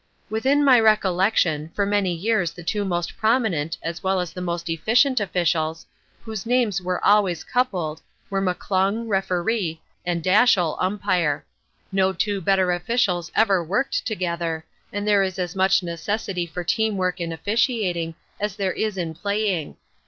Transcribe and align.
Within 0.31 0.65
my 0.65 0.79
recollection, 0.79 1.69
for 1.75 1.85
many 1.85 2.11
years 2.11 2.53
the 2.53 2.63
two 2.63 2.83
most 2.83 3.17
prominent, 3.17 3.77
as 3.83 4.01
well 4.01 4.19
as 4.19 4.35
most 4.35 4.67
efficient 4.67 5.19
officials, 5.19 5.85
whose 6.23 6.43
names 6.43 6.81
were 6.81 7.05
always 7.05 7.43
coupled, 7.43 8.01
were 8.27 8.41
McClung, 8.41 9.07
Referee, 9.07 9.79
and 10.03 10.23
Dashiell, 10.23 10.75
Umpire. 10.79 11.45
No 11.91 12.13
two 12.13 12.41
better 12.41 12.71
officials 12.71 13.31
ever 13.35 13.63
worked 13.63 14.03
together 14.07 14.65
and 14.91 15.07
there 15.07 15.21
is 15.21 15.37
as 15.37 15.55
much 15.55 15.83
necessity 15.83 16.47
for 16.47 16.63
team 16.63 16.97
work 16.97 17.21
in 17.21 17.31
officiating 17.31 18.15
as 18.39 18.55
there 18.55 18.73
is 18.73 18.97
in 18.97 19.13
playing. 19.13 19.77